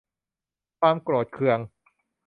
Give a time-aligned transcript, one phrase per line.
[0.79, 1.59] ความโกรธเคือง